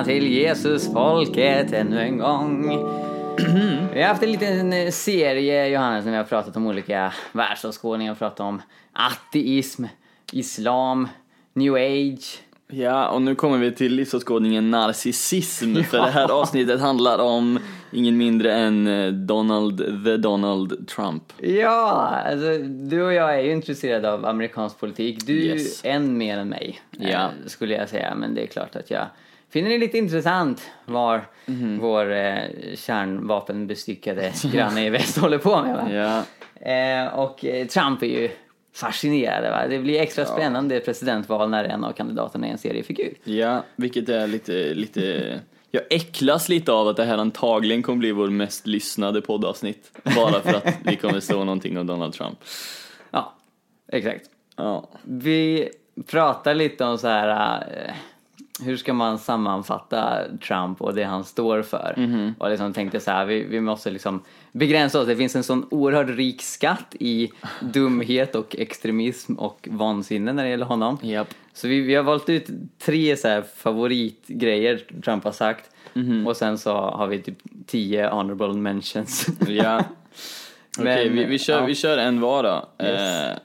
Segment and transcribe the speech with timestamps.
[0.00, 2.68] Välkomna till Jesusfolket ännu en gång.
[3.94, 8.12] Vi har haft en liten eh, serie, Johannes, när vi har pratat om olika världsåskådningar.
[8.12, 9.84] Vi har pratat om ateism,
[10.32, 11.08] islam,
[11.52, 12.40] new age.
[12.70, 17.58] Ja, och nu kommer vi till livsåskådningen narcissism, för det här avsnittet handlar om
[17.92, 21.22] ingen mindre än eh, Donald the Donald Trump.
[21.42, 25.26] Ja, alltså, du och jag är ju intresserade av amerikansk politik.
[25.26, 25.80] Du Yes.
[25.84, 27.28] än mer än mig, eh, Ja.
[27.46, 28.14] skulle jag säga.
[28.14, 29.06] Men det är klart att jag
[29.52, 31.78] finner det lite intressant vad Mhm.
[31.80, 32.38] vår eh,
[32.76, 35.74] kärnvapenbestyckade granne i väst håller på med.
[35.76, 35.92] Va?
[35.92, 36.22] Ja,
[36.72, 38.30] Eh, och eh, Trump är ju
[38.74, 39.50] fascinerande.
[39.50, 39.66] Va?
[39.68, 43.14] Det blir extra spännande presidentval när en av kandidaterna är en seriefigur.
[43.24, 45.40] ja, vilket är lite, lite...
[45.70, 49.90] Jag äcklas lite av att det här antagligen kommer bli vår mest lyssnade poddavsnitt.
[50.16, 52.38] Bara för att vi kommer stå någonting om Donald Trump.
[53.10, 53.34] Ja,
[53.92, 54.24] exakt.
[54.56, 55.68] Ja, Vi
[56.06, 57.60] pratar lite om så här...
[57.86, 57.94] Eh,
[58.64, 61.94] hur ska man sammanfatta Trump och det han står för?
[62.38, 64.22] Och liksom tänkte så här, vi, vi måste liksom
[64.52, 65.06] begränsa oss.
[65.06, 70.50] Det finns en sån oerhört rik skatt i dumhet och extremism och vansinne när det
[70.50, 70.98] gäller honom.
[71.02, 71.28] japp.
[71.52, 72.46] Så vi, vi har valt ut
[72.78, 75.70] tre så favoritgrejer Trump har sagt
[76.26, 79.26] och sen så har vi typ tio honorable mentions.
[79.48, 79.84] Ja.
[80.78, 81.64] Okej, Men, vi, vi, kör, ja.
[81.64, 82.84] vi kör en var då.
[82.84, 83.00] Yes.
[83.00, 83.36] Eh,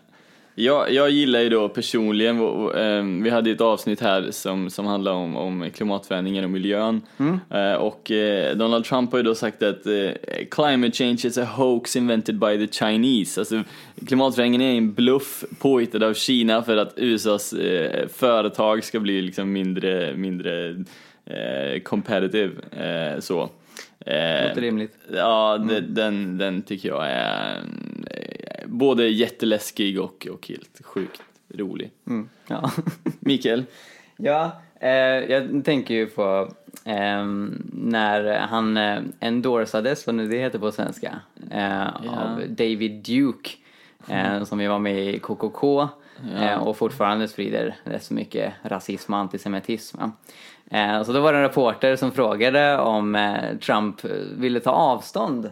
[0.56, 4.86] jag, jag gillar ju då personligen, vå- eh, vi hade ett avsnitt här som, som
[4.86, 7.02] handlar om, om klimatförändringen och miljön.
[7.18, 7.40] Mm.
[7.50, 10.10] Eh, och eh, Donald Trump har ju då sagt att eh,
[10.52, 13.42] climate change is a hoax invented by the Chinese.
[13.42, 13.64] Alltså
[14.08, 17.54] klimatförändringen är en bluff påhittad av Kina för att USAs
[18.14, 20.84] företag ska bli liksom mindre, mindre
[21.84, 22.52] competitive.
[23.20, 23.50] Så.
[24.06, 24.98] Låter rimligt.
[25.14, 27.62] Ja, de, den, den tycker jag är eh,
[28.68, 31.92] både jätteläskig och, och helt sjukt rolig.
[32.08, 32.30] Mm.
[32.48, 32.72] Ja.
[33.20, 33.64] Mikael?
[34.18, 34.90] Ja, eh,
[35.32, 36.52] jag tänker ju på
[36.84, 41.20] ehm, när han eh, endorsades, vad nu det heter på svenska,
[41.52, 43.50] eh, av David Duke
[44.08, 45.88] eh, som ju var med i KKK
[46.40, 49.98] eh, och fortfarande sprider rätt så mycket rasism och antisemitism.
[50.72, 54.72] Eh, så då var det en reporter som frågade om eh, Trump eh, ville ta
[54.72, 55.52] avstånd eh,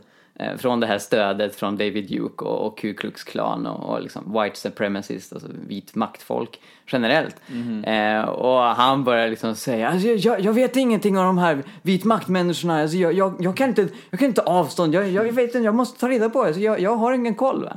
[0.57, 4.41] från det här stödet från David Duke och, och Ku Klux Klan och, och liksom
[4.41, 7.35] white supremacists, alltså vit maktfolk generellt.
[7.83, 12.03] Eh, och han började liksom säga, alltså, jag, jag vet ingenting om de här vit
[12.03, 15.57] maktmänniskorna, alltså, jag, jag, jag, kan inte, jag kan inte avstånd, jag, jag vet inte,
[15.57, 17.69] jag måste ta reda på det, så jag, jag har ingen koll.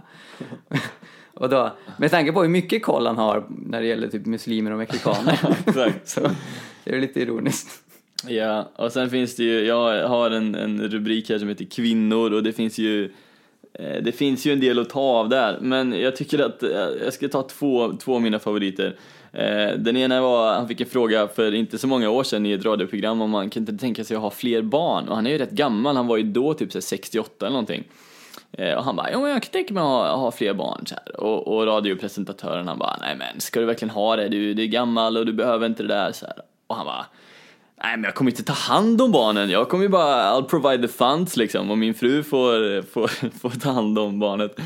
[1.35, 4.71] Och då, med tanke på hur mycket koll han har när det gäller typ muslimer
[4.71, 5.39] och mexikaner,
[6.05, 6.21] så
[6.85, 7.86] är det lite ironiskt.
[8.25, 12.33] Ja, och sen finns det ju, jag har en, en rubrik här som heter kvinnor
[12.33, 13.05] och det finns ju
[13.73, 16.71] eh, det finns ju en del att ta av där, men jag tycker att eh,
[17.05, 18.97] jag ska ta två, två av mina favoriter.
[19.33, 22.53] Eh, den ena var, han fick en fråga för inte så många år sedan i
[22.53, 25.09] ett radioprogram om man kan inte tänka sig att ha fler barn.
[25.09, 27.85] Och han är ju rätt gammal, han var ju då typ 68 eller någonting.
[28.77, 30.95] Och han bara, ja men jag kan tänka mig att ha, ha fler barn så
[30.95, 31.21] här.
[31.21, 34.29] Och, och radiopresentatören han bara, nej men ska du verkligen ha det?
[34.29, 36.37] Du, du är gammal och du behöver inte det där så här.
[36.67, 37.07] Och han bara,
[37.83, 40.83] nej men jag kommer inte ta hand om barnen, jag kommer ju bara, I'll provide
[40.83, 44.57] the funds liksom och min fru får, får, får ta hand om barnet.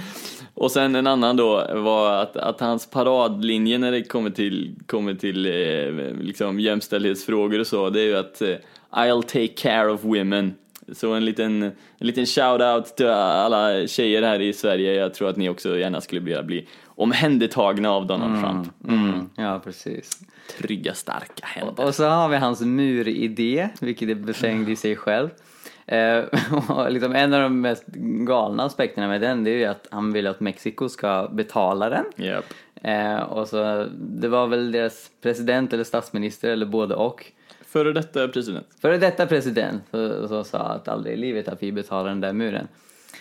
[0.55, 5.15] Och sen en annan då var att, att hans paradlinje när det kommer till, kommer
[5.15, 8.57] till eh, liksom jämställdhetsfrågor och så, det är ju att eh,
[8.91, 10.55] I'll take care of women.
[10.93, 11.73] Så en liten, en
[12.07, 16.21] liten shout-out till alla tjejer här i Sverige, jag tror att ni också gärna skulle
[16.21, 16.69] vilja bli
[17.03, 18.69] omhändertagna av Donald Trump.
[18.89, 20.21] Mm, ja, precis.
[20.59, 21.85] Trygga, starka händer.
[21.85, 25.29] Och så har vi hans muridé, vilket är befängd i sig själv.
[25.87, 26.25] Eh,
[26.69, 27.87] och liksom en av de mest
[28.27, 32.05] galna aspekterna med den det är ju att han vill att Mexiko ska betala den.
[32.17, 32.45] Japp.
[32.83, 37.33] Eh, och så, det var väl deras president eller statsminister eller både och.
[37.67, 38.67] Före detta president.
[38.81, 42.33] Före detta president så, så sa att aldrig i livet att vi betalar den där
[42.33, 42.69] muren.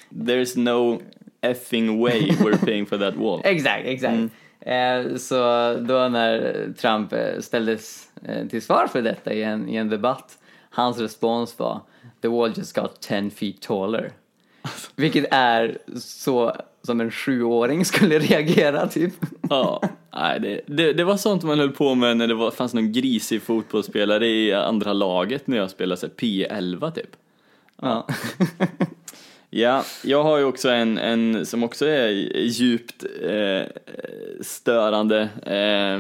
[0.09, 1.01] There's no
[1.41, 3.41] effing way we're paying for that wall.
[3.43, 4.31] Exakt, exakt.
[4.61, 5.35] Eh, så
[5.73, 10.37] då när Trump eh, ställdes eh, till svar för detta i en, i en debatt,
[10.69, 11.81] hans respons var
[12.21, 14.11] “The wall just got 10 feet taller”.
[14.95, 19.13] Vilket är så som en sjuåring skulle reagera typ.
[19.49, 19.81] Ja,
[20.13, 22.91] nej, det, det, det var sånt man höll på med när det var, fanns någon
[22.91, 27.09] grisig fotbollsspelare i andra laget när jag spelade så här P11 typ.
[27.81, 28.07] Ja.
[29.51, 32.09] Ja, jag har ju också en, en som också är
[32.39, 33.61] djupt eh,
[34.41, 35.99] störande, eh,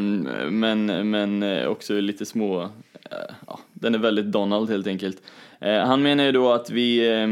[0.49, 5.21] men, men också lite små, eh, ja, den är väldigt Donald helt enkelt.
[5.59, 7.27] Eh, han menar ju då att vi, eh,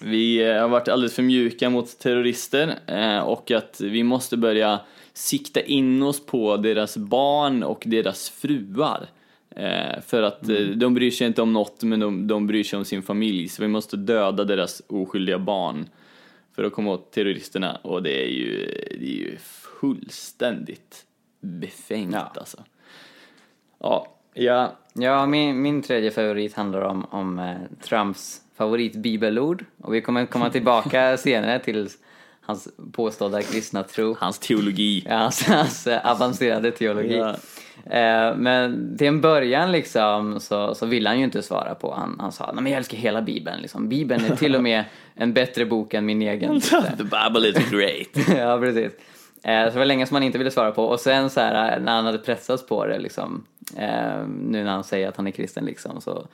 [0.00, 4.80] vi har varit alldeles för mjuka mot terrorister eh, och att vi måste börja
[5.12, 9.06] sikta in oss på deras barn och deras fruar.
[9.50, 10.78] Eh, för att mm.
[10.78, 13.62] de bryr sig inte om något men de, de bryr sig om sin familj så
[13.62, 15.88] vi måste döda deras oskyldiga barn
[16.54, 19.36] för att komma åt terroristerna och det är ju, det är ju
[19.80, 21.04] fullständigt
[21.40, 22.32] befängt ja.
[22.34, 22.64] alltså.
[23.80, 24.76] Ja, ja.
[24.92, 30.50] Ja, min, min tredje favorit handlar om, om eh, Trumps favoritbibelord och vi kommer komma
[30.50, 31.88] tillbaka senare till
[32.40, 34.16] hans påstådda kristna tro.
[34.20, 35.04] Hans teologi.
[35.06, 37.16] Ja, hans, hans avancerade teologi.
[37.16, 37.36] Ja.
[37.84, 41.94] Eh, men till en början liksom så, så ville han ju inte svara på.
[41.94, 43.88] Han, han sa nej men jag älskar hela bibeln liksom.
[43.88, 44.84] Bibeln är till och med
[45.14, 46.60] en bättre bok än min egen.
[46.96, 48.28] The Bible is great.
[48.38, 48.92] ja, precis.
[49.44, 51.80] Eh, så det var länge som han inte ville svara på och sen så här
[51.80, 53.44] när han hade pressats på det liksom
[53.76, 56.26] eh, nu när han säger att han är kristen liksom så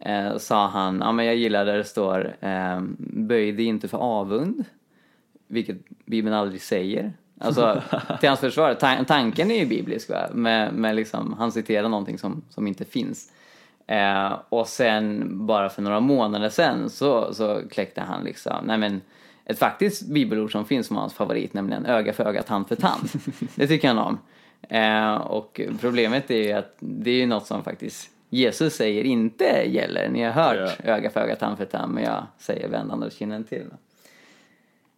[0.00, 3.98] eh, sa han, ja men jag gillar där det står eh, böj dig inte för
[3.98, 4.64] avund,
[5.46, 5.76] vilket
[6.06, 7.12] Bibeln aldrig säger.
[7.40, 7.82] Alltså
[8.20, 12.18] till hans försvar, ta tanken är ju biblisk va, men, men liksom, han citerar någonting
[12.18, 13.32] som, som inte finns.
[13.86, 19.00] Eh, och sen bara för några månader sen så, så kläckte han liksom, nej men
[19.44, 23.08] ett faktiskt bibelord som finns som hans favorit, nämligen öga för öga, tand för tand.
[23.54, 24.18] Det tycker han om.
[24.68, 29.44] Eh, och problemet är ju att det är ju något som faktiskt Jesus säger inte
[29.66, 30.08] gäller.
[30.08, 30.96] Ni har hört yeah.
[30.96, 33.66] öga för öga, tand för tand, men jag säger vänd andra kinden till.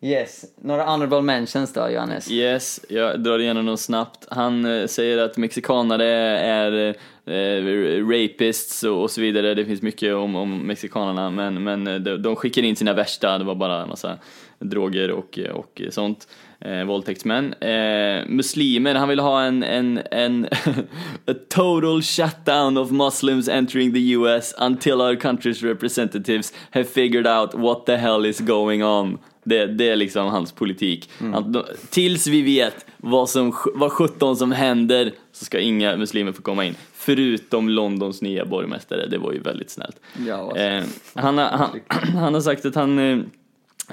[0.01, 2.31] Yes, några honorable mentions då Johannes?
[2.31, 4.27] Yes, jag drar igenom dem snabbt.
[4.31, 6.07] Han eh, säger att mexikanare
[6.39, 6.95] är
[7.25, 9.55] eh, rapists och, och, så vidare.
[9.55, 13.39] Det finns mycket om, om mexikanerna men, men eh, de, de skickar in sina värsta,
[13.39, 14.19] det var bara en massa
[14.59, 16.29] droger och, och sånt
[16.61, 17.53] eh, våldtäktsmän.
[17.53, 20.45] Eh, muslimer, han vill ha en, en, en
[21.27, 27.55] a total shutdown of Muslims entering the US until our country's representatives have figured out
[27.55, 29.19] what the hell is going on.
[29.47, 31.11] Det, det är liksom hans politik.
[31.21, 31.35] Mm.
[31.35, 36.43] Att, tills vi vet vad, som, vad 17 som händer så ska inga muslimer få
[36.43, 36.75] komma in.
[36.95, 40.01] Förutom Londons nya borgmästare, det var ju väldigt snällt.
[40.27, 40.59] Ja, alltså.
[40.59, 40.85] eh,
[41.15, 41.81] han, han,
[42.15, 43.19] han, har sagt att han eh,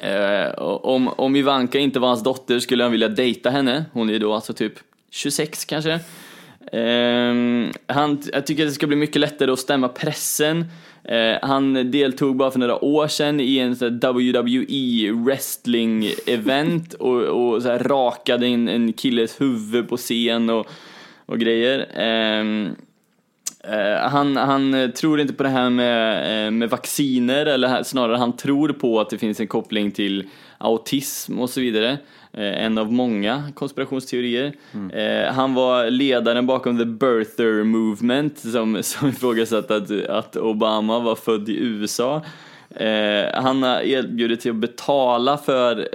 [0.02, 3.86] Eh, om, om Ivanka inte var hans dotter skulle han vilja dejta henne.
[3.94, 4.74] Hon är då alltså typ
[5.12, 5.92] 26 kanske.
[6.72, 7.34] Eh,
[7.88, 10.66] han, jag tycker att det ska bli mycket lättare att stämma pressen.
[11.04, 17.22] Eh, han deltog bara för några år sedan i en sån WWE wrestling event och,
[17.22, 20.68] och så rakade in en killes huvud på scen och,
[21.26, 21.88] och grejer.
[21.96, 22.76] Ehm,
[23.68, 28.38] Eh, han, han tror inte på det här med, eh, med vacciner, eller snarare han
[28.38, 31.98] tror på att det finns en koppling till autism och så vidare.
[32.38, 34.53] Uh, en av många konspirationsteorier.
[34.74, 35.33] Mm.
[35.33, 41.50] han var ledaren bakom the birther movement som, som ifrågasatte att, att Obama var född
[41.50, 42.21] i USA.
[43.33, 45.88] han har erbjudit sig att betala för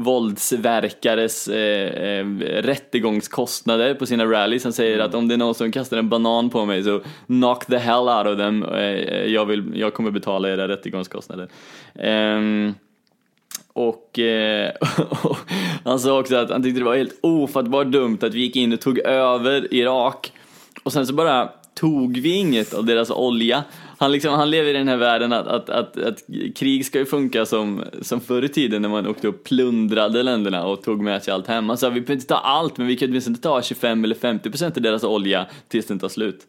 [0.00, 2.26] våldsverkares eh, eh,
[2.62, 4.64] rättegångskostnader på sina rallys.
[4.64, 5.06] Han säger mm.
[5.06, 8.08] att om det är någon som kastar en banan på mig så knock the hell
[8.08, 8.64] out of them.
[8.64, 11.48] Eh, jag, vill, jag kommer betala era rättegångskostnader.
[11.94, 12.72] Eh,
[13.72, 14.70] och, eh,
[15.22, 15.36] och,
[15.84, 18.72] han sa också att han tyckte det var helt ofattbart dumt att vi gick in
[18.72, 20.32] och tog över Irak
[20.82, 23.64] och sen så bara tog vi inget av deras olja
[24.00, 26.24] han, liksom, han lever i den här världen att, att, att, att
[26.54, 30.66] krig ska ju funka som, som förr i tiden när man åkte och plundrade länderna
[30.66, 31.68] och tog med sig allt hem.
[31.68, 34.50] Han sa vi behöver inte ta allt men vi kan åtminstone ta 25 eller 50
[34.50, 36.46] procent av deras olja tills den tar slut.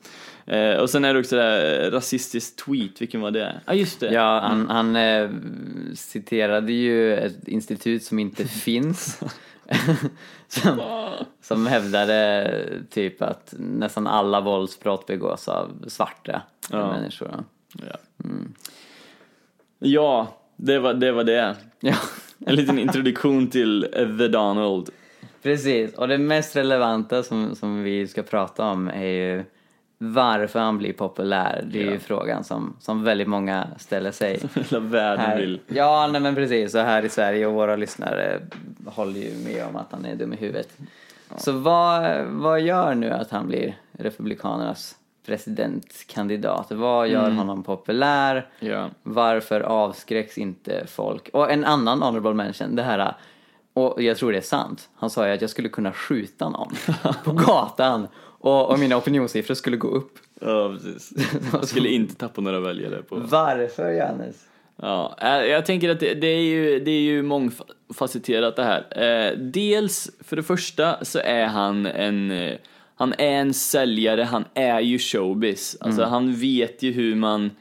[0.52, 3.62] Eh, och sen är det också det här rasistiskt tweet, vilken var det?
[3.66, 4.14] Ja ah, just det.
[4.14, 5.30] Ja, han, han eh,
[5.96, 9.20] citerade ju ett institut som inte finns.
[10.48, 10.82] som,
[11.42, 16.92] som hävdade typ att nästan alla våldsbrott begås av svarta ja.
[16.92, 17.44] människor.
[17.74, 17.98] Ja.
[18.24, 18.54] Mm.
[19.80, 21.12] ja, det var det.
[21.12, 21.56] Var det.
[21.84, 21.96] Ja.
[22.46, 23.88] En liten introduktion till
[24.20, 24.90] The Donald.
[25.44, 29.44] Precis, och det mest relevanta som, som vi ska prata om är ju
[30.04, 31.64] varför han blir populär.
[31.72, 31.92] Det är ja.
[31.92, 34.42] ju frågan som, som väldigt många ställer sig.
[34.56, 35.60] Hela världen här, vill.
[35.68, 36.76] Ja, nej men precis.
[36.76, 38.42] Och här i Sverige och våra lyssnare
[38.86, 40.78] håller ju med om att han är dum i huvudet.
[41.30, 41.38] Ja.
[41.38, 46.72] Så vad, vad gör nu att han blir Republikanernas presidentkandidat?
[46.72, 47.38] Vad gör mm.
[47.38, 48.50] honom populär?
[48.60, 48.90] Ja.
[49.04, 51.30] Varför avskräcks inte folk?
[51.34, 53.14] Och en annan honorable mention, det här
[53.74, 54.90] och jag tror det är sant.
[54.96, 56.74] Han sa ju att jag skulle kunna skjuta någon
[57.24, 58.08] på gatan
[58.42, 60.20] och, och mina opinionssiffror skulle gå upp.
[60.42, 61.14] Ja, precis.
[61.54, 63.16] Jag skulle inte tappa några väljare på...
[63.16, 64.36] Varför, Johannes?
[64.76, 69.04] Ja, eh, jag tänker att det, det, är ju, det är ju mångfacetterat det här.
[69.04, 72.58] Eh, dels, för det första så är han en eh,
[72.96, 75.78] han är en säljare, han är ju showbiz.
[75.80, 76.12] Alltså mm.
[76.12, 77.52] han vet ju hur man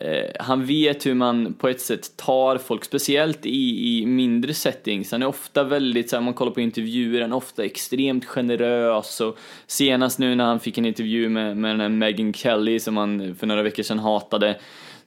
[0.00, 5.12] Eh, han vet hur man på ett sätt tar folk, speciellt i, i mindre settings.
[5.12, 9.20] Han är ofta väldigt, så här, man kollar på intervjuer, han är ofta extremt generös
[9.20, 12.96] och senast nu när han fick en intervju med, med den här Megyn Kelly som
[12.96, 14.56] han för några veckor sedan hatade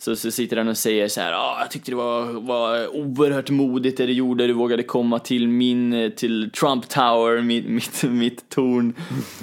[0.02, 3.50] så, så sitter han och säger så här, ah, jag tyckte det var, var oerhört
[3.50, 8.50] modigt det du gjorde, du vågade komma till min, till Trump Tower, mitt, mitt, mitt
[8.50, 8.94] torn.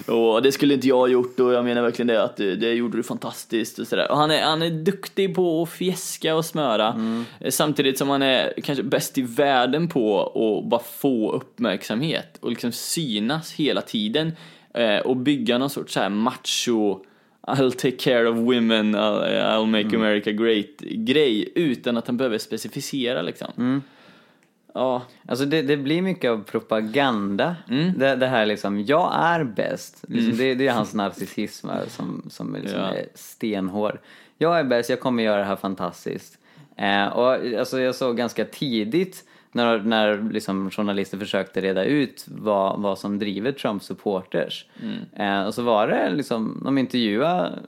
[0.06, 2.72] Och det skulle inte jag ha gjort och jag menar verkligen det, att det, det
[2.72, 4.10] gjorde du fantastiskt och sådär.
[4.10, 7.24] Och han är, han är duktig på att fjäska och smöra, mm.
[7.48, 12.72] samtidigt som han är kanske bäst i världen på att bara få uppmärksamhet och liksom
[12.72, 14.32] synas hela tiden
[14.74, 17.00] eh, och bygga någon sorts så här macho
[17.48, 20.00] I'll take care of women, I'll, I'll make mm.
[20.00, 23.52] America great grej utan att han behöver specificera liksom.
[23.58, 23.82] Mm.
[24.74, 25.02] Ja.
[25.28, 27.56] Alltså det, det, blir mycket av propaganda.
[27.70, 27.98] Mm.
[27.98, 30.04] Det, det, här liksom, jag är bäst.
[30.08, 30.36] Liksom, mm.
[30.36, 32.94] det, det, är hans narcissism som, som liksom ja.
[32.94, 33.98] är stenhård.
[34.38, 36.38] Jag är bäst, jag kommer göra det här fantastiskt.
[36.76, 39.24] Eh, och alltså jag såg ganska tidigt
[39.58, 44.66] när, när liksom journalister försökte reda ut vad, vad som driver Trumps supporters.
[44.82, 44.98] Mm.
[45.40, 47.58] Eh, och så var det liksom, de intervjuade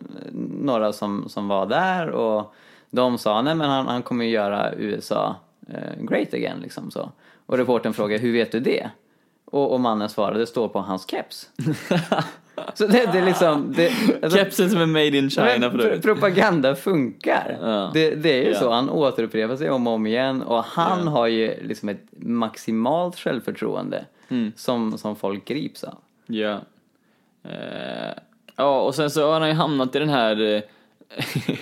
[0.61, 2.55] några som, som var där och
[2.91, 5.37] de sa nej men han, han kommer ju göra USA
[5.69, 7.11] eh, great again liksom så.
[7.47, 8.91] Och reporten frågade hur vet du det?
[9.45, 11.51] Och, och mannen svarade står på hans keps.
[12.75, 13.73] Så det, det är liksom...
[13.77, 17.59] Det, alltså, Kepsen som är made in China för Propaganda funkar.
[17.63, 17.91] Ja.
[17.95, 18.59] Det, det, är ju ja.
[18.59, 21.11] så, han återupprepar sig om och om igen och han ja.
[21.11, 24.53] har ju liksom ett maximalt självförtroende mm.
[24.57, 25.99] som, som folk grips av.
[26.27, 26.61] Ja.
[27.47, 28.13] Uh,
[28.57, 30.63] ja, och sen så har han ju hamnat i den här eh,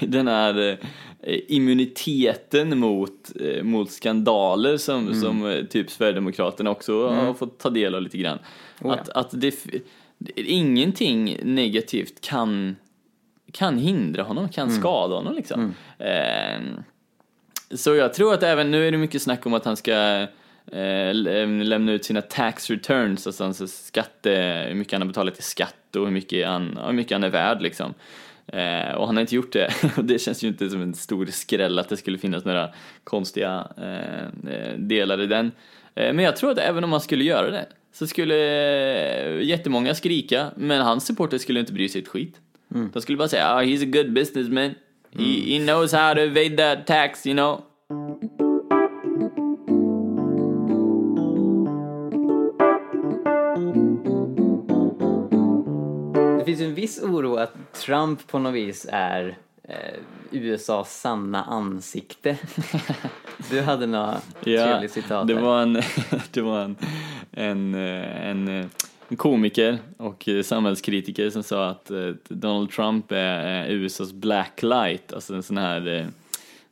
[0.08, 0.78] den här
[1.20, 5.20] eh, immuniteten mot, mot skandaler som, mm.
[5.20, 7.26] som typ Sverigedemokraterna också mm.
[7.26, 8.38] har fått ta del av lite grann.
[8.80, 9.54] Oh, att, att det,
[10.36, 12.76] ingenting negativt kan,
[13.52, 14.80] kan hindra honom, kan mm.
[14.80, 15.74] skada honom liksom.
[15.98, 16.74] Mm.
[16.76, 16.82] Eh,
[17.70, 20.26] så jag tror att även nu är det mycket snack om att han ska
[20.72, 25.42] eh, lämna ut sina tax returns, alltså hans skatte, hur mycket han har betalat i
[25.42, 27.94] skatt och hur mycket han, hur mycket han är värd liksom.
[28.46, 29.72] Eh, och han har inte gjort det.
[29.96, 32.68] och det känns ju inte som en stor skräll att det skulle finnas några
[33.04, 35.52] konstiga eh, eh delar i den.
[35.94, 38.34] Eh, men jag tror att även om man skulle göra det så skulle
[39.42, 42.36] jättemånga skrika, men hans supporter skulle inte bry sig ett skit.
[42.74, 42.90] Mm.
[42.92, 44.74] De skulle bara säga oh, he's a good businessman.
[45.12, 45.24] Mm.
[45.24, 47.62] He, he knows how to evade that tax, you know.
[56.38, 61.44] Det finns ju en viss oro att Trump på något vis är eh, USAs sanna
[61.44, 62.38] ansikte.
[63.50, 65.72] du hade några ja, trevliga citat det var en,
[66.30, 66.76] det var en,
[67.38, 68.48] en, en,
[69.08, 71.90] en komiker och samhällskritiker som sa att
[72.28, 76.10] Donald Trump är USAs blacklight, alltså en sån här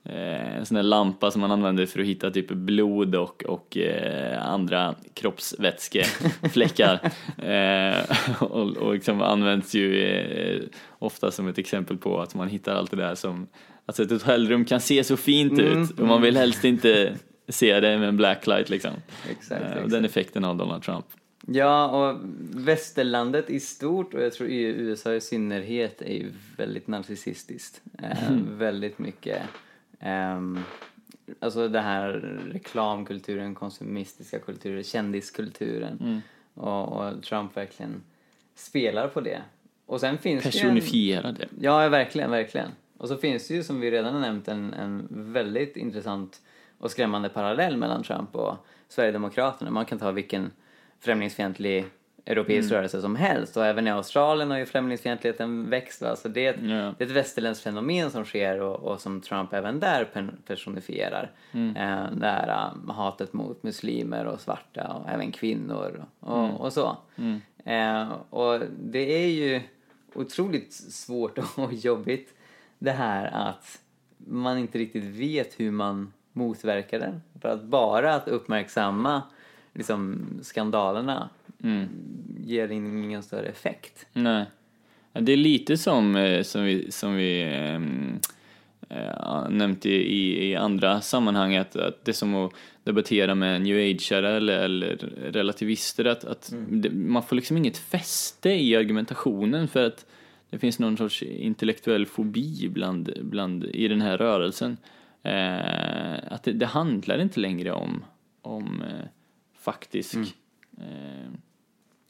[0.09, 3.77] Eh, en sån här lampa som man använder för att hitta typ blod och, och
[3.77, 7.01] eh, andra kroppsvätskefläckar.
[7.43, 7.97] eh,
[8.43, 10.63] och, och liksom används ju eh,
[10.99, 13.47] ofta som ett exempel på att man hittar allt det där som,
[13.87, 15.83] alltså ett hotellrum kan se så fint mm.
[15.83, 17.15] ut och man vill helst inte
[17.49, 18.91] se det med en blacklight liksom.
[19.31, 19.91] Exakt, eh, exakt.
[19.91, 21.07] Den effekten av Donald Trump.
[21.47, 22.21] Ja, och
[22.55, 27.81] västerlandet i stort och jag tror USA i synnerhet är ju väldigt narcissistiskt.
[28.03, 28.59] Eh, mm.
[28.59, 29.43] Väldigt mycket
[30.01, 30.65] Um,
[31.41, 32.13] alltså det här
[32.53, 35.99] reklamkulturen, konsumistiska kulturen, kändiskulturen.
[36.01, 36.21] Mm.
[36.55, 38.03] Och, och, Trump verkligen
[38.55, 39.43] spelar på det.
[39.87, 41.49] Och sen finns Personifierar det.
[41.61, 42.71] Ja, verkligen, verkligen.
[42.99, 46.41] Och så finns det ju som vi redan har nämnt en, en väldigt intressant
[46.87, 48.55] och skrämmande parallell mellan Trump och
[48.89, 49.71] Sverigedemokraterna.
[49.71, 50.51] Man kan ta vilken
[51.01, 51.85] främlingsfientlig
[52.27, 52.77] europeisk mm.
[52.77, 56.03] rörelse som helst och även i Australien har ju främlingsfientligheten växt.
[56.03, 56.17] Va?
[56.17, 56.95] Så det är, ett, yeah.
[56.99, 61.31] det är ett västerländskt fenomen som sker och, och som Trump även där personifierar.
[61.53, 61.77] Mm.
[61.77, 66.57] Eh, det här um, hatet mot muslimer och svarta och även kvinnor och, mm.
[66.57, 66.97] och så.
[67.17, 67.41] Mm.
[67.65, 69.61] Eh, och det är ju
[70.15, 72.35] otroligt svårt och jobbigt
[72.79, 73.79] det här att
[74.17, 77.23] man inte riktigt vet hur man motverkar den.
[77.41, 79.23] För att bara att uppmärksamma
[79.73, 81.29] liksom, skandalerna
[81.63, 81.89] mm.
[82.45, 84.07] ger ingen större effekt.
[84.13, 84.45] Nej.
[85.13, 88.21] Det är lite som, eh, som vi, som vi ähm,
[88.89, 92.53] äh, nämnt i, i andra sammanhang, att, att det är som att
[92.85, 94.97] debattera med new ageare eller, eller
[95.33, 96.81] relativister, att, att mm.
[96.81, 100.07] det, man får liksom inget fäste i argumentationen för att
[100.51, 104.77] det finns någon sorts intellektuell fobi bland, bland, i den här rörelsen.
[105.27, 108.05] Eh, att det, det, handlar inte längre om,
[108.43, 109.07] om eh,
[109.59, 110.29] faktisk mm.
[110.79, 111.31] eh,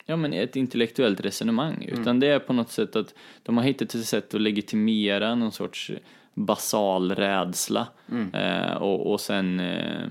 [0.06, 2.00] ja, men ett intellektuellt resonemang, Mm.
[2.00, 5.52] utan det är på något sätt att de har hittat ett sätt att legitimera någon
[5.52, 5.92] sorts
[6.34, 8.34] basal rädsla Mm.
[8.34, 10.08] eh, och, och sen, eh,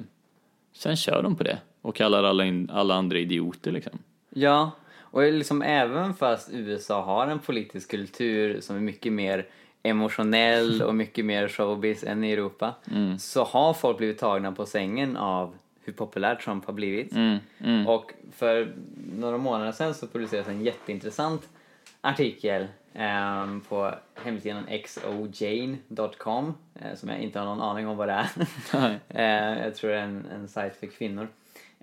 [0.73, 3.99] sen kör de på det och kallar alla, in, alla andra idioter liksom.
[4.29, 9.47] Ja, och liksom även fast USA har en politisk kultur som är mycket mer
[9.89, 12.73] emotionell och mycket mer showbiz än i Europa
[13.19, 17.11] så har folk blivit tagna på sängen av hur populär Trump har blivit.
[17.87, 18.73] Och för
[19.19, 21.49] några månader sedan så publicerades en jätteintressant
[22.01, 23.91] artikel ehm, på
[24.23, 28.27] hemsidan xojane.com eh, som jag inte har någon aning om vad det är.
[29.09, 31.23] Eh, jag tror det är en, en sajt för kvinnor.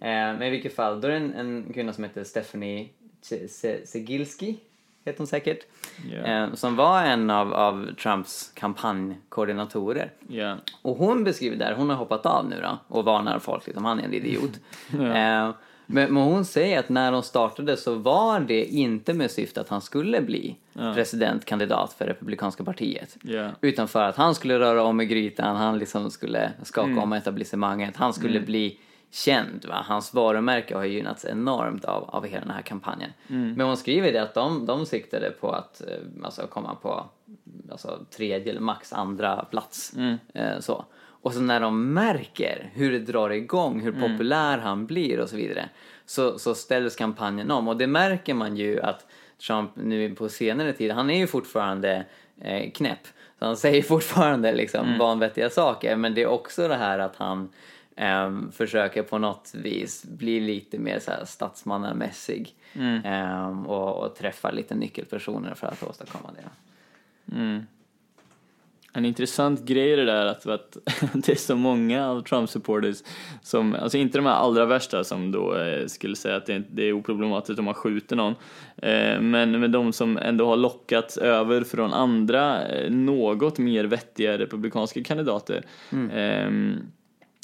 [0.01, 2.89] Eh, men i vilket fall, då är det en, en kvinna som heter Stephanie
[3.21, 4.57] Se- Se- Segilski,
[5.05, 5.59] heter hon säkert,
[6.11, 6.19] Ja.
[6.19, 10.13] eh, som var en av, av Trumps kampanjkoordinatorer.
[10.29, 10.57] Ja.
[10.83, 14.01] Och hon beskriver där, hon har hoppat av nu då och varnar folk, liksom, han
[14.01, 14.51] är en idiot.
[14.93, 15.51] eh,
[15.87, 19.69] men, men hon säger att när de startade så var det inte med syfte att
[19.69, 20.57] han skulle bli
[20.95, 23.17] presidentkandidat för Republikanska partiet.
[23.61, 26.99] Utan för att han skulle röra om i grytan, han liksom skulle skaka Mm.
[27.03, 28.79] om etablissemanget, han skulle bli
[29.13, 29.65] känd.
[29.69, 29.85] Va?
[29.89, 33.11] Hans varumärke har gynnats enormt av, av hela den här kampanjen.
[33.29, 33.55] Mm.
[33.55, 37.05] Men hon skriver det att de, de siktade på att eh, alltså, komma på
[37.71, 39.93] alltså, tredje eller max andra plats.
[39.97, 40.19] Mm.
[40.35, 40.85] Eh, så.
[41.05, 44.13] Och så när de märker hur det drar igång, hur Mm.
[44.13, 45.69] populär han blir och så vidare,
[46.07, 47.69] så, så ställs kampanjen om.
[47.69, 49.07] Och det märker man ju att
[49.47, 52.05] Trump nu på senare tid, han är ju fortfarande
[52.41, 53.07] eh, knäpp.
[53.39, 54.99] Så han säger fortfarande liksom Mm.
[54.99, 57.49] vanvettiga saker, men det är också det här att han
[57.97, 63.01] ehm, försöker på något vis bli lite mer så här statsmannamässig Mm.
[63.05, 66.45] ehm, och, och träffa lite nyckelpersoner för att åstadkomma det.
[68.95, 70.77] En intressant grej är det där att, att
[71.15, 73.03] det är så många av Trump-supporters
[73.43, 76.65] som, alltså inte de här allra värsta som då eh, skulle säga att det, är-
[76.71, 78.35] det är oproblematiskt om man skjuter någon,
[78.77, 84.39] eh, men, men de som ändå har lockats över från andra eh, något mer vettiga
[84.39, 85.65] republikanska kandidater.
[86.13, 86.77] ehm,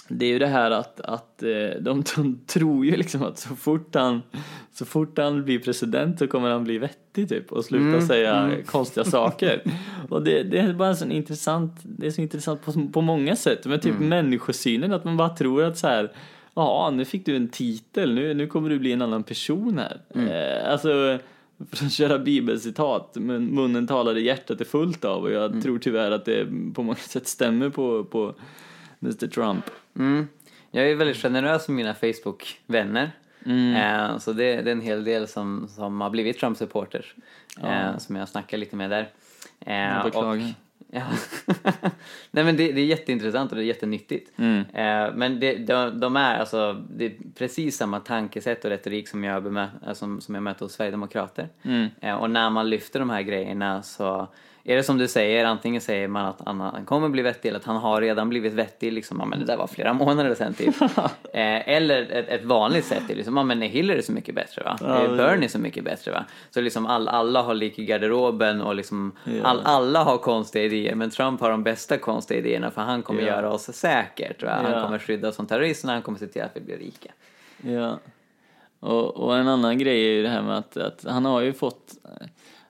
[0.09, 3.57] det är ju det här att, att eh, de, de tror ju liksom att så
[3.57, 4.23] fort, han,
[4.73, 9.05] så fort han blir president så kommer han bli vettig typ och sluta säga konstiga
[9.05, 9.63] saker.
[10.09, 13.67] Och det, det är bara så intressant, det är så intressant på, på många sätt.
[13.67, 16.13] Men typ människosynen, att man bara tror att så här
[16.55, 20.01] ja nu fick du en titel, nu, nu kommer du bli en annan person här.
[20.15, 20.89] Eh, alltså,
[21.73, 25.79] för att köra bibelcitat, men munnen talar det hjärtat är fullt av och jag tror
[25.79, 28.35] tyvärr att det på många sätt stämmer på, på
[29.03, 29.65] Mr Trump.
[29.97, 30.29] Mm.
[30.71, 33.11] Jag är väldigt generös med mina Facebook-vänner.
[33.47, 33.77] Mm.
[34.11, 37.15] Eh, så det, det är en hel del som, som har blivit Trump-supporters.
[37.63, 39.09] Eh, som jag snackar lite med där.
[39.61, 40.31] Eh, Jag beklagar.
[40.31, 40.39] och-
[40.93, 41.03] Ja.
[42.31, 44.39] Nej men det, det är jätteintressant och det är jättenyttigt.
[44.39, 44.59] Mm.
[44.61, 49.25] Eh, men det, de, de är alltså, det är precis samma tankesätt och retorik som
[49.25, 51.49] jag, bemö, som, som jag möter hos Sverigedemokrater.
[51.63, 51.87] Mm.
[52.01, 54.29] Eh, och när man lyfter de här grejerna så
[54.73, 57.65] är det som du säger, antingen säger man att han kommer bli vettig eller att
[57.65, 60.83] han har redan blivit vettig, liksom, ja, men det där var flera månader sedan typ.
[61.33, 64.63] eh, eller ett, ett vanligt sätt är liksom, ja men är Hillary så mycket bättre
[64.65, 64.79] va?
[64.81, 66.25] Ja, är Bernie så mycket bättre va?
[66.51, 70.95] Så liksom all, alla har lik i garderoben och liksom all, alla har konstiga idéer
[70.95, 73.27] men Trump har de bästa konstiga idéerna för han kommer Ja.
[73.27, 74.59] göra oss säkert va?
[74.63, 74.83] Han Ja.
[74.85, 77.11] kommer skydda oss från terroristerna, han kommer se till att vi blir rika.
[77.63, 77.99] Ja.
[78.81, 81.53] Och, och en annan grej är ju det här med att, att han har ju
[81.53, 81.93] fått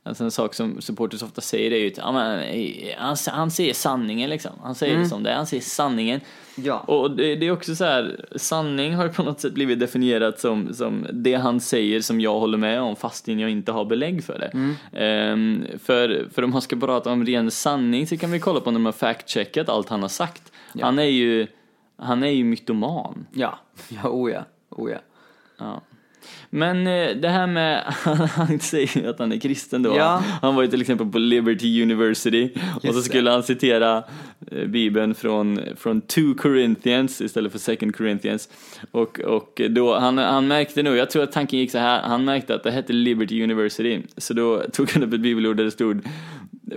[0.09, 3.75] Alltså en sak som supporters ofta säger är ju att ja, eh, han, han säger
[3.75, 4.53] sanningen liksom.
[4.62, 6.21] Han säger det som det är, han säger sanningen.
[6.55, 6.79] Ja.
[6.79, 10.75] Och det, det är också så här, sanning har på något sätt blivit definierat som,
[10.75, 14.38] som det han säger som jag håller med om fastän jag inte har belägg för
[14.38, 14.75] det.
[14.99, 18.71] Ehm, för, för om man ska prata om ren sanning så kan vi kolla på
[18.71, 20.53] när man fact-checkat allt han har sagt.
[20.81, 21.47] Han är ju,
[21.97, 23.27] han är ju mytoman.
[23.33, 24.99] Ja, ja, oh ja, oh ja.
[25.59, 25.81] Ja.
[26.51, 27.85] Men eh, det här med,
[28.37, 29.97] han säger ju att han är kristen då.
[29.97, 30.23] Ja.
[30.43, 33.03] Han var ju till exempel på Liberty University och så det.
[33.03, 34.05] skulle han citera
[34.51, 38.49] eh, Bibeln från, från 2 Corinthians istället för 2 Corinthians.
[38.91, 42.25] Och, och då, han, han märkte nog, jag tror att tanken gick så här, han
[42.25, 44.03] märkte att det hette Liberty University.
[44.17, 46.09] Så då tog han upp ett bibelord där det stod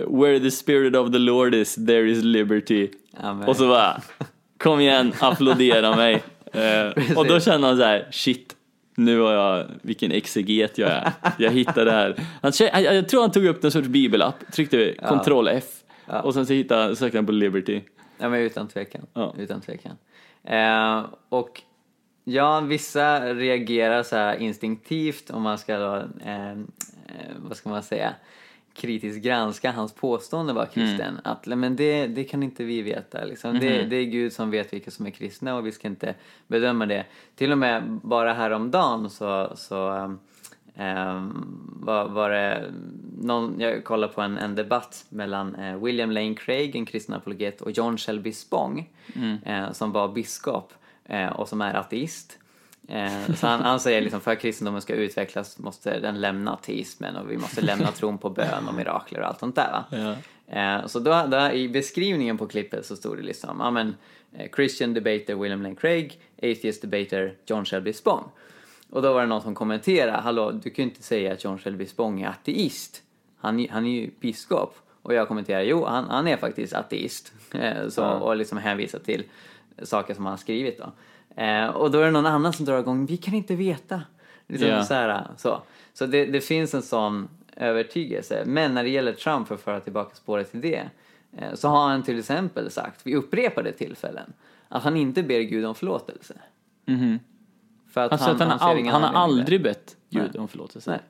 [0.08, 2.88] Where the spirit of the Lord is, there is liberty.
[3.16, 3.48] Amen.
[3.48, 4.00] Och så bara,
[4.58, 6.22] kom igen, applådera mig.
[6.54, 8.51] Eh, och då kände han så här, shit,
[8.94, 11.12] nu har jag, vilken exeget jag är.
[11.38, 12.16] Jag hittade det här.
[12.42, 12.52] Han,
[12.82, 15.64] jag, tror han tog upp någon sorts bibelapp, tryckte Ctrl F
[16.22, 17.80] och sen så hittade, sökte han på Liberty.
[18.18, 19.06] Ja men utan tvekan.
[19.14, 19.34] Ja.
[19.38, 19.96] Utan tvekan.
[20.44, 21.62] Eh, och
[22.24, 26.56] ja, vissa reagerar så här instinktivt om man ska då, eh, eh,
[27.38, 28.14] vad ska man säga,
[28.74, 31.20] kritiskt granska hans påstående var kristen.
[31.24, 33.24] Att nej, men det, det kan inte vi veta.
[33.24, 33.58] Liksom.
[33.58, 36.14] Det, det är Gud som vet vilka som är kristna och vi ska inte
[36.46, 37.06] bedöma det.
[37.34, 40.10] Till och med bara häromdagen så, så
[40.74, 42.72] Um, var, var det
[43.20, 47.60] någon, jag kollade på en, en debatt mellan eh, William Lane Craig, en kristen apologet,
[47.60, 49.38] och John Shelby Spong, mm.
[49.44, 50.72] eh, som var biskop
[51.04, 52.38] eh, och som är ateist.
[52.88, 57.16] Eh, så han, han säger liksom för att kristendomen ska utvecklas måste den lämna ateismen
[57.16, 59.84] och vi måste lämna tron på bön och mirakler och allt sånt där.
[59.90, 60.16] Ja.
[60.46, 63.96] Eh, så då, då, i beskrivningen på klippet så stod det liksom, ja men
[64.32, 68.24] eh, Christian debater William Lane Craig, Atheist debater John Shelby Spong.
[68.90, 71.58] Och då var det någon som kommenterade, hallå du kan ju inte säga att John
[71.58, 73.02] Shelby Spong är ateist.
[73.38, 74.76] Han, han är ju biskop.
[75.02, 77.32] Och jag kommenterade, jo han, han är faktiskt ateist.
[77.88, 78.12] så, ja.
[78.12, 79.24] Och liksom hänvisar till
[79.82, 80.92] saker som han har skrivit då.
[81.36, 84.02] Eh, och då är det någon annan som drar igång, vi kan inte veta.
[84.46, 84.84] Liksom yeah.
[84.84, 85.62] så här, så
[85.94, 88.42] så det, det, finns en sån övertygelse.
[88.46, 90.88] Men när det gäller Trump, för att föra tillbaka spåret till det,
[91.36, 94.32] eh, så har han till exempel sagt vid upprepade tillfällen
[94.68, 96.34] att han inte ber Gud om förlåtelse.
[96.86, 97.18] Mm -hmm.
[97.90, 100.40] För att alltså han, att han, han, all, han har aldrig bett Gud Nej.
[100.40, 100.90] om förlåtelse?
[100.90, 101.00] Nej.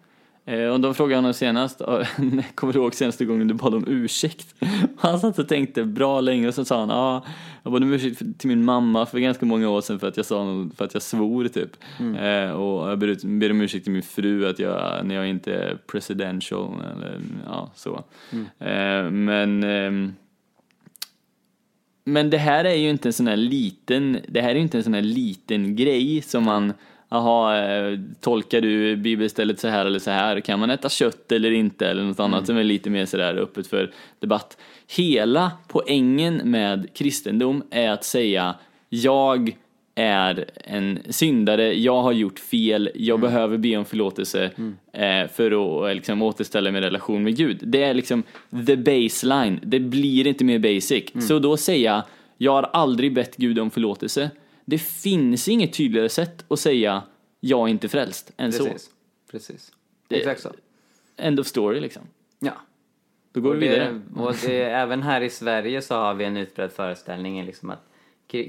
[0.45, 1.79] Eh, och då frågade jag honom senast,
[2.55, 4.55] kommer du ihåg senaste gången du bad om ursäkt?
[4.97, 7.27] Han satt och tänkte bra länge och så sa han, ja, ah,
[7.63, 10.27] jag bad om ursäkt till min mamma för ganska många år sedan för att jag
[10.27, 11.71] sa för att jag svor typ.
[11.99, 12.17] Mm.
[12.17, 15.55] Eh, och jag ber, ber om ursäkt till min fru att jag, när jag inte
[15.55, 18.05] är presidential eller ja, så.
[18.33, 18.47] Mm.
[18.59, 20.13] Eh, men eh,
[22.05, 24.79] men det här är ju inte en sån här liten, det här är ju inte
[24.79, 26.73] en sån här liten grej som man
[27.13, 30.41] Jaha, eh, tolkar du bibelstället så här eller så här?
[30.41, 31.87] Kan man äta kött eller inte?
[31.87, 32.47] Eller något annat mm.
[32.47, 34.59] som är lite mer sådär öppet för debatt.
[34.97, 38.55] Hela poängen med kristendom är att säga
[38.89, 39.57] jag
[39.95, 43.31] är en syndare, jag har gjort fel, jag mm.
[43.31, 44.77] behöver be om förlåtelse mm.
[44.93, 47.59] eh, för att eh, liksom, återställa min relation med Gud.
[47.63, 48.23] Det är liksom
[48.67, 51.05] the baseline, det blir inte mer basic.
[51.15, 51.27] Mm.
[51.27, 52.05] Så då säga,
[52.37, 54.31] jag har aldrig bett Gud om förlåtelse,
[54.73, 57.03] det finns inget tydligare sätt att säga
[57.41, 58.83] jag är inte frälst än Precis.
[58.83, 58.91] så.
[59.31, 59.73] Precis.
[60.09, 60.51] Det, Exakt så.
[61.17, 62.03] End of story liksom.
[62.39, 62.53] Ja.
[63.33, 64.01] Då går och vi vidare.
[64.17, 67.87] och det, även här i Sverige så har vi en utbredd föreställning liksom att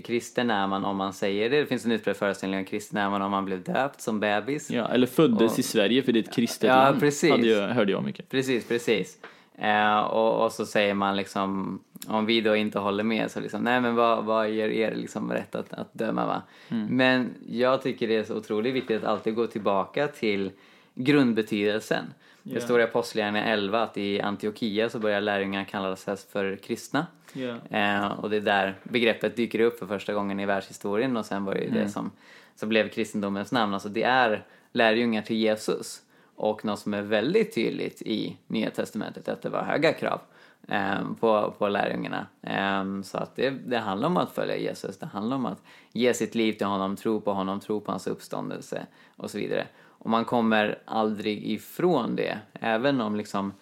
[0.04, 1.60] kristen är man om man säger det.
[1.60, 4.72] Det finns en utbredd föreställning om kristen är man om man blev döpt som bebis.
[4.72, 7.00] Ja, eller föddes och, i Sverige för det är ett kristet ja, land.
[7.00, 7.32] Precis.
[7.32, 8.30] Hade jag, hörde jag mycket.
[8.30, 9.18] Precis, precis.
[9.58, 13.62] Eh, och, och, så säger man liksom, om vi då inte håller med så liksom,
[13.62, 16.42] nej men vad, vad ger er liksom rätt att, att döma va?
[16.70, 16.88] Mm.
[16.98, 20.52] Men jag tycker det är så otroligt viktigt att alltid gå tillbaka till
[20.96, 22.06] grundbetydelsen.
[22.44, 22.56] Yeah.
[22.56, 27.08] Det står i Apostlagärningarna 11 att i Antiochia så börjar lärjungarna kallas för kristna.
[27.34, 28.06] Yeah.
[28.06, 31.46] Eh, och det är där begreppet dyker upp för första gången i världshistorien och sen
[31.46, 31.74] var det mm.
[31.74, 32.12] det som,
[32.56, 33.74] som blev kristendomens namn.
[33.74, 36.02] Alltså det är lärjungar till Jesus.
[36.36, 40.22] Och något som är väldigt tydligt i Nya Testamentet är att det var höga krav
[40.68, 42.28] eh, på, på lärjungarna.
[42.42, 46.14] Eh, så att det, det handlar om att följa Jesus, det handlar om att ge
[46.14, 49.68] sitt liv till honom, tro på honom, tro på hans uppståndelse och så vidare.
[50.04, 53.54] Och man kommer aldrig ifrån det, även om liksom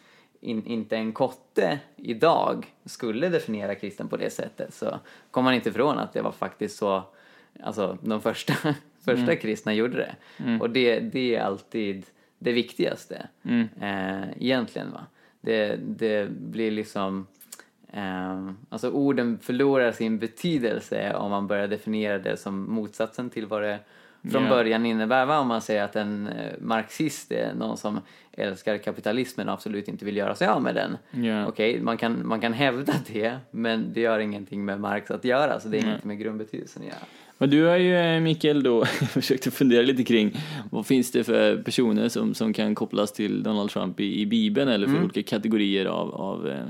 [0.42, 5.00] in, inte en kotte idag skulle definiera kristen på det sättet så
[5.32, 7.04] kommer man inte ifrån att det var faktiskt så,
[7.64, 8.54] alltså de första,
[9.06, 9.38] första mm.
[9.38, 10.16] kristna gjorde det.
[10.44, 10.62] Mm.
[10.62, 12.06] Och det, det är alltid
[12.42, 13.68] det viktigaste mm.
[13.82, 14.92] eh, egentligen.
[14.92, 15.06] Va?
[15.42, 17.28] Det, det blir liksom...
[17.94, 23.62] Eh, alltså orden förlorar sin betydelse om man börjar definiera det som motsatsen till vad
[23.62, 23.80] det
[24.22, 24.50] från yeah.
[24.50, 25.26] början innebär.
[25.26, 25.40] Va?
[25.40, 28.00] Om man säger att en eh, marxist är någon som
[28.32, 30.98] älskar kapitalismen och absolut inte vill göra sig av med den.
[31.24, 31.48] Yeah.
[31.48, 35.26] Okej, okay, man, kan, man kan hävda det men det gör ingenting med Marx att
[35.26, 35.92] göra så det är mm.
[35.92, 37.00] inget med grundbetydelsen att göra.
[37.38, 40.38] Men du har ju eh, Mikael då försökt fundera lite kring
[40.72, 44.70] vad finns det för personer som, som kan kopplas till Donald Trump i, i Bibeln
[44.70, 45.04] eller för mm.
[45.04, 46.66] olika kategorier av, av eh,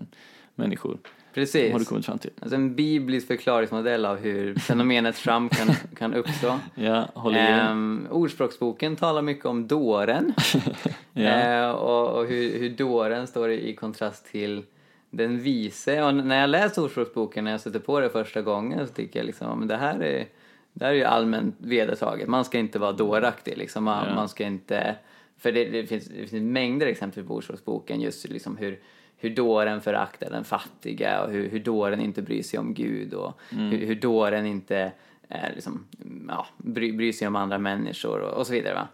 [0.56, 0.98] människor?
[1.34, 1.72] Precis.
[1.72, 2.32] Har du kommit fram till?
[2.39, 6.60] Alltså en biblisk förklaringsmodell av hur fenomenet Trump kan, kan uppstå.
[6.76, 10.34] ja, håller ehm, Ordspråksboken talar mycket om dåren
[11.13, 11.22] ja.
[11.22, 14.63] ehm, och, och hur, hur dåren står i kontrast till
[15.10, 16.04] den vise.
[16.04, 19.26] Och när jag läste Ordspråksboken, när jag sätter på det första gången så tycker jag
[19.26, 20.26] liksom, men det här är
[20.74, 22.28] det här är ju allmänt vedertaget.
[22.28, 23.84] Man ska inte vara dåraktig liksom.
[23.84, 24.15] Man, ja.
[24.15, 24.96] man ska inte...
[25.38, 28.80] För det, det, finns, det finns mängder exempel på Ordspråksboken just liksom hur,
[29.21, 33.39] hur dåren föraktar den fattiga och hur, hur dåren inte bryr sig om Gud och
[33.51, 33.69] mm.
[33.69, 34.91] hur, hur dåren inte
[35.29, 35.86] eh, liksom,
[36.27, 38.73] ja, bry, bryr sig om andra människor och, och så vidare.
[38.73, 38.88] Va?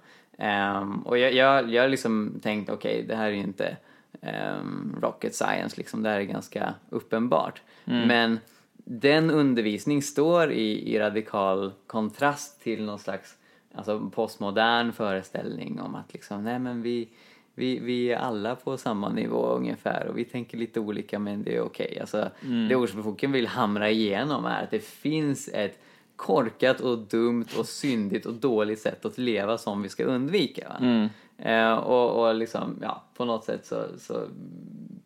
[0.79, 3.77] Um, och jag, jag, jag har liksom tänkt, okej, okay, det här är ju inte
[4.21, 6.03] um, rocket science, liksom.
[6.03, 7.61] det här är ganska uppenbart.
[7.85, 8.07] Mm.
[8.07, 8.39] Men
[8.73, 13.37] den undervisning står i, i radikal kontrast till någon slags
[13.75, 17.09] alltså postmodern föreställning om att liksom, nej men vi,
[17.57, 21.55] vi, vi är alla på samma nivå ungefär och vi tänker lite olika men det
[21.55, 21.87] är okej.
[21.87, 21.99] Okay.
[21.99, 22.67] Alltså, mm.
[22.67, 25.79] Det Ordspråksboken vill hamra igenom är att det finns ett
[26.15, 30.75] korkat och dumt och syndigt och dåligt sätt att leva som vi ska undvika.
[30.79, 31.09] Mm.
[31.37, 34.27] Eh, och, och liksom, ja, på något sätt så, så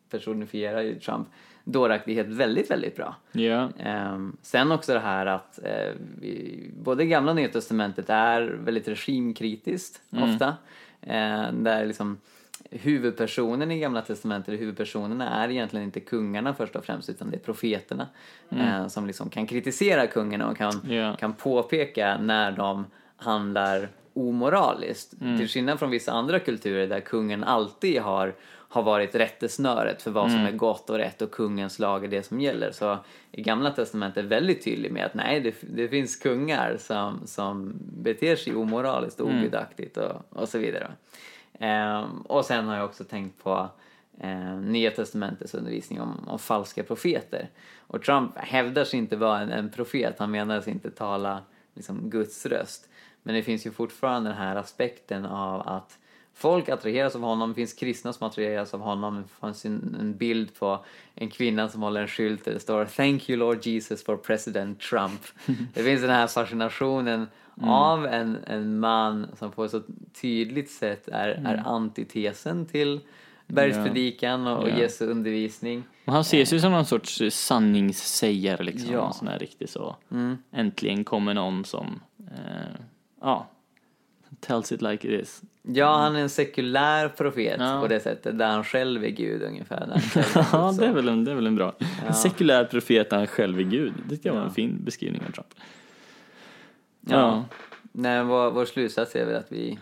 [0.09, 1.27] personifierar ju Trump
[1.63, 3.15] dåraktighet väldigt, väldigt bra.
[3.31, 3.69] Ja.
[4.13, 8.87] Um, sen också det här att uh, vi, både gamla och nya testamentet är väldigt
[8.87, 10.29] regimkritiskt Mm.
[10.29, 10.47] ofta.
[11.03, 12.17] Uh, där liksom
[12.71, 17.37] huvudpersonen i gamla testamentet, eller huvudpersonerna är egentligen inte kungarna först och främst utan det
[17.37, 18.07] är profeterna
[18.49, 20.95] eh, som liksom kan kritisera kungarna och kan, Mm.
[20.95, 21.15] Ja.
[21.15, 22.85] kan påpeka när de
[23.17, 25.13] handlar omoraliskt.
[25.21, 25.37] Mm.
[25.37, 28.33] Till skillnad från vissa andra kulturer där kungen alltid har,
[28.69, 30.37] har varit rättesnöret för vad Mm.
[30.37, 32.71] som är gott och rätt och kungens lag är det som gäller.
[32.71, 32.97] Så
[33.31, 37.73] i gamla testamentet är väldigt tydlig med att nej, det, det finns kungar som, som
[38.03, 39.41] beter sig omoraliskt och Mm.
[39.41, 40.91] ogudaktigt och, och så vidare.
[41.59, 43.69] Ehm, och sen har jag också tänkt på
[44.19, 47.49] eh, Nya Testamentets undervisning om, om falska profeter.
[47.79, 51.41] Och Trump hävdar sig inte vara en, en profet, han menar sig inte tala
[51.73, 52.89] liksom, Guds röst.
[53.23, 55.97] Men det finns ju fortfarande den här aspekten av att
[56.33, 59.15] folk attraheras av honom, det finns kristna som attraheras av honom.
[59.15, 60.85] Det fanns en, bild på
[61.15, 64.79] en kvinna som håller en skylt där det står “Thank you Lord Jesus for President
[64.79, 65.21] Trump”.
[65.73, 67.27] det finns den här fascinationen
[67.61, 69.81] av en, en man som på ett så
[70.21, 72.99] tydligt sätt är, är antitesen till
[73.47, 74.77] bergspredikan och, och Ja.
[74.77, 75.83] Jesu undervisning.
[76.05, 78.93] Och han ses ju som någon sorts sanningssägare liksom.
[78.93, 79.13] Ja.
[79.13, 79.95] Sån här riktig så.
[80.11, 80.37] Mm.
[80.51, 82.79] Äntligen kommer någon som, eh,
[83.21, 83.47] ja,
[84.39, 85.41] tells it like it is.
[85.63, 87.79] Ja, han är en sekulär profet Ja.
[87.81, 90.01] på det sättet, där han själv är Gud ungefär.
[90.51, 91.75] Ja, det är väl en, det är väl en bra.
[92.07, 93.93] En sekulär profet där han själv är Gud.
[94.09, 94.53] Det tycker jag var en Ja.
[94.53, 95.53] fin beskrivning av Trump.
[97.01, 97.45] Ja.
[97.91, 99.79] Nej, vår, vår slutsats är väl att vi,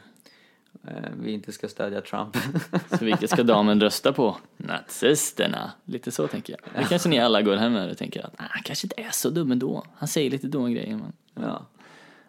[0.88, 2.38] eh, vi inte ska stödja Trump.
[3.00, 4.38] Så vilka ska damen rösta på?
[4.58, 5.72] Nazisterna.
[5.86, 6.84] Lite så tänker jag.
[6.84, 9.30] Det kanske ni alla går hem med och tänker att han kanske inte är så
[9.30, 9.84] dum ändå.
[9.96, 11.14] Han säger lite dumma grejer men.
[11.34, 11.66] ja.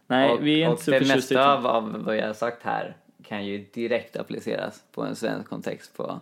[0.06, 2.96] Nej, och, vi är inte så det mesta av, av vad jag har sagt här
[3.22, 6.20] kan ju direkt appliceras på en svensk kontext på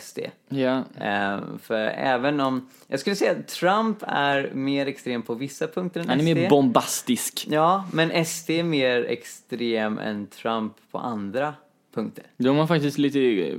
[0.00, 0.18] SD.
[0.48, 5.66] Ja, Eh, för även om, jag skulle säga att Trump är mer extrem på vissa
[5.66, 6.34] punkter än han är SD.
[6.34, 7.46] mer bombastisk.
[7.50, 11.54] Ja, men SD är mer extrem än Trump på andra
[11.94, 12.24] punkter.
[12.36, 13.52] De har faktiskt lite,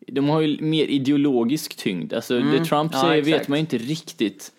[0.00, 2.12] de har ju mer ideologisk tyngd.
[2.12, 3.06] Alltså det Trump Mm.
[3.06, 4.52] Ja, säger vet man ju inte riktigt.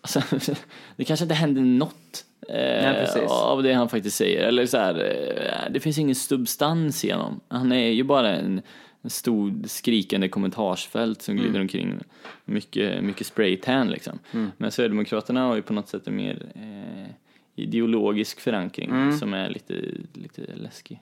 [0.00, 0.22] Alltså,
[0.96, 3.30] det kanske inte händer något eh, precis.
[3.30, 4.42] av det han faktiskt säger.
[4.44, 7.40] Eller så här, eh, det finns ingen substans i honom.
[7.48, 8.62] Han är ju bara en
[9.08, 11.44] stor skrikande kommentarsfält som Mm.
[11.44, 11.98] glider omkring.
[12.44, 14.18] Mycket, mycket spraytan liksom.
[14.32, 14.50] Mm.
[14.56, 17.10] Men Sverigedemokraterna har ju på något sätt en mer eh,
[17.56, 19.12] ideologisk förankring Mm.
[19.18, 19.74] som är lite,
[20.14, 21.00] lite läskig.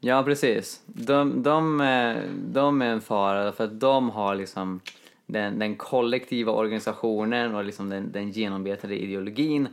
[0.00, 0.82] Ja, precis.
[0.86, 2.16] De, de, eh,
[2.52, 4.80] de är en fara för att de har liksom
[5.26, 9.68] den, den kollektiva organisationen och liksom den, den genombetade ideologin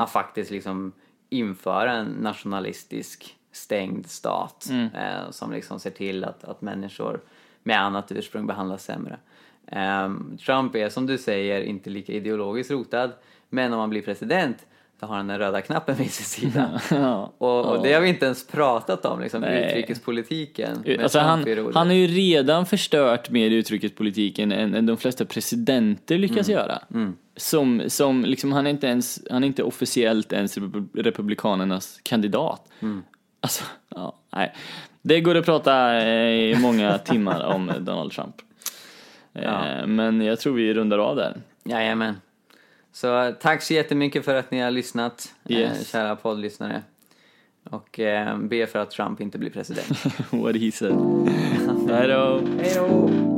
[0.00, 0.92] att faktiskt liksom
[1.30, 7.20] införa en nationalistisk stängd stat eh, som liksom ser till att, att människor
[7.62, 9.18] med annat ursprung behandlas sämre.
[9.66, 13.10] Ehm, Trump är som du säger inte lika ideologiskt rotad
[13.48, 14.56] men om han blir president
[15.00, 16.80] då har han den röda knappen vid sin sida.
[16.90, 17.32] Ja.
[17.38, 19.68] Och, och det har vi inte ens pratat om, liksom, Nej.
[19.70, 20.84] utrikespolitiken.
[21.02, 26.48] Alltså han, han har ju redan förstört mer utrikespolitiken än, än de flesta presidenter lyckas
[26.48, 26.60] Mm.
[26.60, 26.78] göra.
[27.36, 32.68] Som, som liksom, han är inte ens, han är inte officiellt ens repu- republikanernas kandidat.
[32.82, 33.02] Mm.
[33.44, 34.54] Alltså, ja, nej.
[35.02, 38.34] Det går att prata eh, i många timmar om Donald Trump.
[39.34, 39.86] Eh, Ja.
[39.86, 41.40] Men jag tror vi rundar av där.
[41.64, 42.20] Jajamän.
[42.92, 45.78] Så tack så jättemycket för att ni har lyssnat, Yes.
[45.78, 46.82] eh, kära poddlyssnare.
[47.70, 50.04] Och eh, be för att Trump inte blir president.
[50.30, 50.94] What he said.
[51.90, 52.40] Hej då.
[52.60, 53.33] Hej då!